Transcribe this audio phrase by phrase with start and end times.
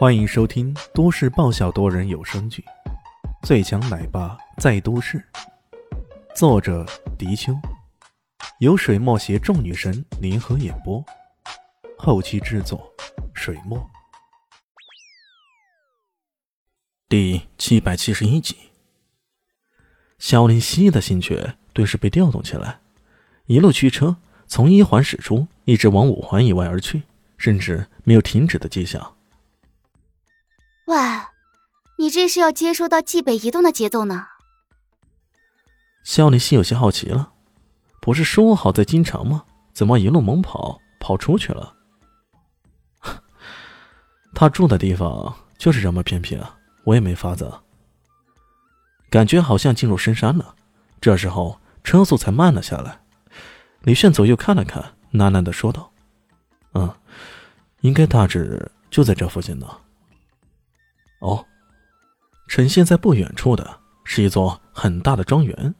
[0.00, 2.64] 欢迎收听都市爆笑多人有声剧
[3.46, 5.18] 《最强奶爸在都市》，
[6.34, 6.86] 作者：
[7.18, 7.52] 迪秋，
[8.60, 11.04] 由水墨携众女神联合演播，
[11.98, 12.90] 后期制作：
[13.34, 13.90] 水墨。
[17.06, 18.56] 第七百七十一集，
[20.18, 22.80] 肖林希的心血顿时被调动起来，
[23.44, 27.02] 一路驱车从一环驶出，一直往五环以外而去，
[27.36, 29.14] 甚至没有停止的迹象。
[30.90, 30.96] 喂，
[31.98, 34.26] 你这是要接收到冀北移动的节奏呢？
[36.02, 37.32] 肖林熙有些好奇了，
[38.00, 39.44] 不是说好在京城吗？
[39.72, 41.76] 怎么一路猛跑跑出去了？
[44.34, 47.48] 他住的地方就是这么偏僻啊，我也没法子。
[49.08, 50.56] 感觉好像进入深山了，
[51.00, 53.00] 这时候车速才慢了下来。
[53.82, 54.82] 李炫左右看了看，
[55.12, 55.92] 喃喃的说道
[56.74, 56.92] ：“嗯，
[57.82, 59.68] 应该大致就在这附近呢。”
[61.20, 61.46] 哦，
[62.48, 65.74] 呈现在不远处的是一座很大的庄园，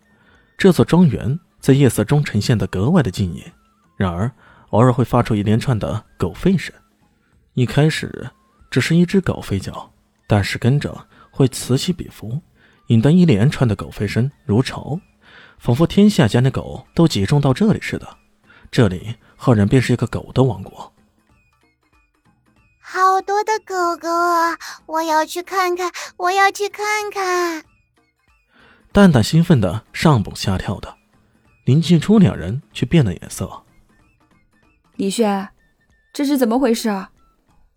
[0.56, 3.44] 这座庄园在夜色中呈现的格外的静谧，
[3.96, 4.30] 然而
[4.70, 6.74] 偶尔会发出一连串的狗吠声。
[7.54, 8.30] 一开始
[8.70, 9.92] 只是一只狗吠叫，
[10.26, 12.40] 但是跟着会此起彼伏，
[12.86, 15.00] 引得一连串的狗吠声如潮，
[15.58, 18.06] 仿佛天下间的狗都集中到这里似的。
[18.70, 20.92] 这里赫然便是一个狗的王国。
[22.80, 24.08] 好多的狗狗！
[24.90, 27.64] 我要去看看，我要去看看。
[28.92, 30.96] 蛋蛋兴奋的上蹦下跳的，
[31.64, 33.62] 林静初两人却变了颜色。
[34.96, 35.48] 李轩，
[36.12, 37.12] 这是怎么回事啊？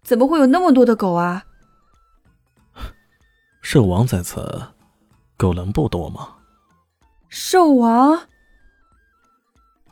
[0.02, 1.46] 怎么会有那么多的狗啊？
[3.62, 4.74] 兽王在此，
[5.38, 6.38] 狗能不多吗？
[7.30, 8.28] 兽王？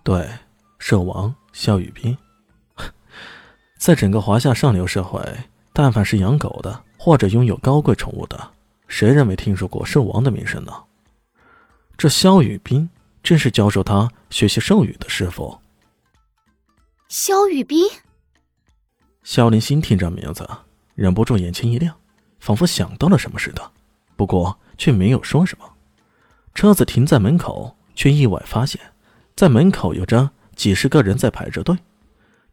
[0.03, 0.27] 对，
[0.79, 2.17] 兽王肖雨斌。
[3.77, 5.21] 在整个华夏上流社会，
[5.71, 8.51] 但凡是养狗的或者拥有高贵宠物的，
[8.87, 10.71] 谁人没听说过兽王的名声呢？
[11.97, 12.87] 这肖雨斌
[13.23, 15.57] 正是教授他学习兽语的师傅。
[17.07, 17.89] 肖雨斌，
[19.23, 20.47] 肖林心听这名字，
[20.93, 21.95] 忍不住眼前一亮，
[22.39, 23.71] 仿佛想到了什么似的，
[24.15, 25.65] 不过却没有说什么。
[26.53, 28.79] 车子停在门口，却意外发现，
[29.35, 31.75] 在门口有着几十个人在排着队，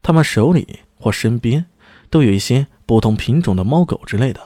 [0.00, 0.80] 他们手里。
[1.00, 1.64] 或身边
[2.10, 4.40] 都有一些不同品种的猫狗之类的。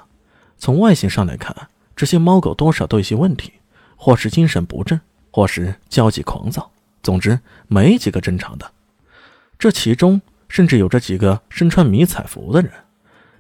[0.59, 1.55] 从外形上来看，
[1.95, 3.53] 这些猫狗多少都有些问题，
[3.95, 6.73] 或是精神不振，或是焦急狂躁。
[7.05, 7.39] 总之，
[7.69, 8.69] 没几个正常的。
[9.61, 12.73] 这其中甚至有着几个身穿迷彩服的人，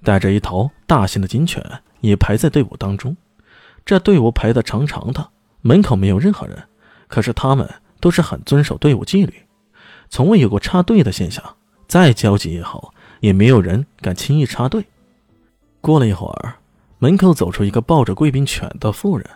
[0.04, 1.60] 带着一头大型的警犬
[2.00, 3.16] 也排在队伍当中。
[3.84, 5.30] 这队伍排得长长的，
[5.62, 6.62] 门口没有任何人，
[7.08, 9.34] 可是他们都是很遵守队伍纪律，
[10.08, 11.56] 从未有过插队的现象。
[11.88, 12.94] 再焦急也好。
[13.22, 14.84] 也没有人敢轻易插队。
[15.82, 16.54] 过了一会儿，
[17.00, 19.28] 门口走出一个抱着贵宾犬的妇人，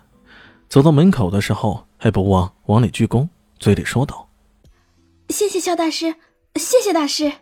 [0.69, 4.29] 走到门口的时候还不忘往里鞠躬，嘴里说道
[5.29, 6.15] ：“谢谢肖大师，
[6.55, 7.33] 谢谢大师。”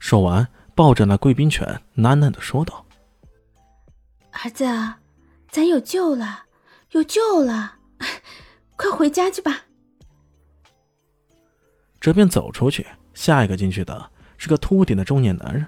[0.00, 2.84] 说完，抱着那贵宾犬，喃喃的说道
[4.34, 4.64] ：“儿子，
[5.48, 6.46] 咱有救了，
[6.90, 7.76] 有救了，
[8.76, 9.66] 快回家去吧。”
[12.00, 12.84] 这边走出去。
[13.14, 15.64] 下一个进去的是个秃顶的中年男人。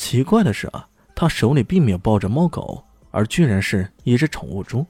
[0.00, 4.84] 奇怪的是啊，他手里并没有抱着猫狗，而居然是一只宠物猪，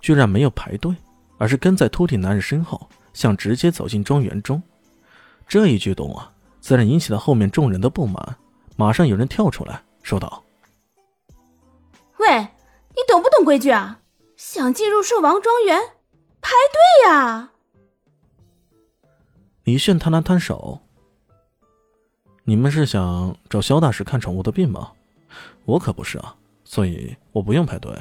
[0.00, 0.96] 居然没有排队，
[1.36, 4.60] 而是跟在秃顶男人身后，想直接走进庄园中。
[5.46, 8.34] 这一举动啊，自然引起了后面众人的不满。
[8.76, 10.42] 马上有人跳出来说道
[12.16, 14.00] ：“喂，你懂不懂规矩啊？
[14.38, 15.78] 想进入兽王庄园，
[16.40, 17.50] 排队呀！”
[19.64, 20.80] 李炫摊了摊手。
[22.50, 24.90] 你们是想找肖大师看宠物的病吗？
[25.66, 26.34] 我可不是啊，
[26.64, 27.96] 所以我不用排队。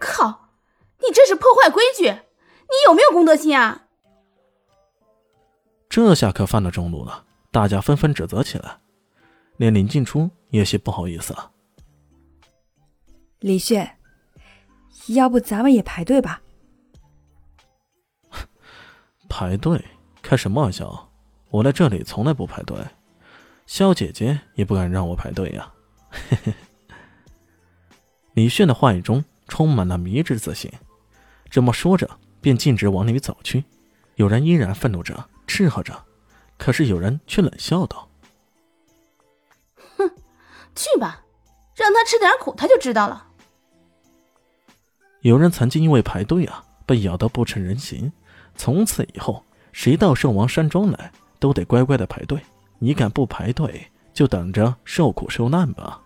[0.00, 0.48] 靠！
[0.98, 2.06] 你这是破坏规矩！
[2.06, 3.84] 你有没有公德心啊？
[5.88, 8.80] 这下可犯了众怒了，大家纷纷指责起来，
[9.58, 11.52] 连林静初也些不好意思了。
[13.38, 13.96] 李炫，
[15.06, 16.42] 要不咱们也排队吧？
[19.30, 19.80] 排队？
[20.20, 21.11] 开什么玩笑！
[21.52, 22.78] 我来这里从来不排队，
[23.66, 25.70] 肖姐姐也不敢让我排队呀。
[26.10, 26.54] 嘿嘿。
[28.32, 30.72] 李炫的话语中充满了迷之自信，
[31.50, 32.08] 这么说着
[32.40, 33.64] 便径直往里走去。
[34.14, 36.02] 有人依然愤怒着，斥喝着，
[36.56, 38.08] 可是有人却冷笑道
[39.98, 40.10] ：“哼，
[40.74, 41.22] 去吧，
[41.74, 43.28] 让他吃点苦，他就知道了。”
[45.20, 48.10] 有人曾经因为排队啊被咬得不成人形，
[48.56, 51.12] 从此以后谁到圣王山庄来。
[51.42, 52.40] 都得乖乖的排队，
[52.78, 53.84] 你敢不排队，
[54.14, 56.00] 就等着受苦受难吧。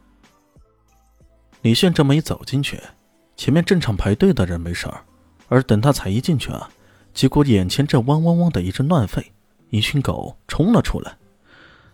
[1.61, 2.81] 李炫这么一走进去，
[3.37, 5.05] 前面正常排队的人没事儿，
[5.49, 6.71] 而等他才一进去啊，
[7.13, 9.23] 结果眼前这汪汪汪的一阵乱吠，
[9.69, 11.15] 一群狗冲了出来。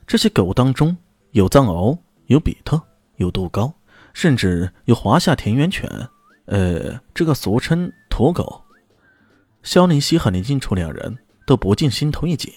[0.06, 0.97] 这些狗当中
[1.33, 2.81] 有藏獒，有比特，
[3.17, 3.75] 有杜高，
[4.12, 5.91] 甚至有华夏田园犬，
[6.44, 8.62] 呃，这个俗称土狗。
[9.65, 12.53] 肖林希和林静初两人都不禁心头一紧，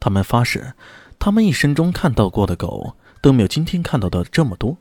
[0.00, 0.72] 他们发誓，
[1.18, 4.76] 他们一生中看到过的狗都没有今天看到的这么多。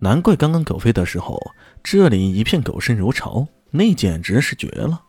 [0.00, 1.52] 难怪刚刚狗吠的时候，
[1.82, 5.02] 这里一片狗声如潮，那简直是绝了。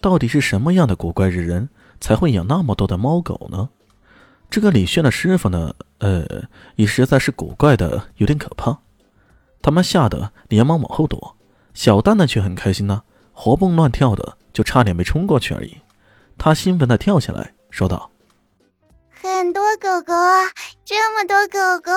[0.00, 1.68] 到底是什么样的古怪日人
[2.00, 3.68] 才会养那么多的猫狗呢？
[4.50, 6.26] 这个李炫的师傅呢，呃，
[6.76, 8.80] 也实在是古怪的有点可怕。
[9.62, 11.36] 他们吓得连忙往后躲，
[11.72, 13.02] 小蛋蛋却很开心呢，
[13.32, 15.78] 活蹦乱跳的，就差点没冲过去而已。
[16.36, 18.10] 他兴奋的跳下来，说道
[19.22, 20.50] ：“很多狗狗啊，
[20.84, 21.92] 这么多狗狗，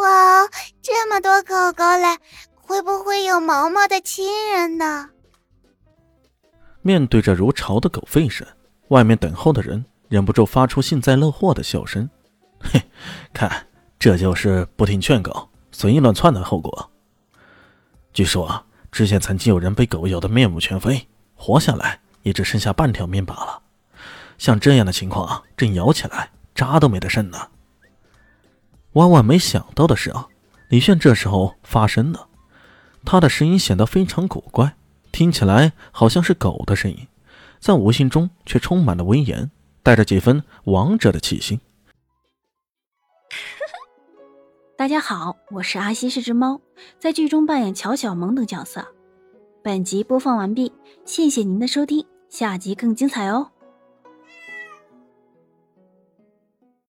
[0.00, 0.44] 哇，
[0.82, 2.18] 这么多狗狗嘞，
[2.56, 5.10] 会不会有毛毛的亲人呢？”
[6.82, 8.44] 面对着如潮的狗吠声，
[8.88, 9.84] 外面等候的人。
[10.08, 12.08] 忍不住发出幸灾乐祸的笑声，
[12.60, 12.80] 嘿，
[13.32, 13.66] 看，
[13.98, 16.90] 这就是不听劝告、随意乱窜的后果。
[18.12, 23.60] 据说啊之前曾经有人被狗咬得面目全非，活下来也只剩下半条命罢了。
[24.38, 27.50] 像这样的情况，真咬起来渣都没得剩呢。
[28.94, 30.26] 万万没想到的是啊，
[30.70, 32.26] 李炫这时候发声了，
[33.04, 34.74] 他的声音显得非常古怪，
[35.12, 37.06] 听起来好像是狗的声音，
[37.60, 39.52] 在无形中却充满了威严。
[39.82, 41.60] 带着几分王者的气息。
[44.76, 46.60] 大家好，我是阿西，是只猫，
[46.98, 48.84] 在剧中扮演乔小萌等角色。
[49.62, 50.72] 本集播放完毕，
[51.04, 53.52] 谢谢您的收听，下集更精彩哦。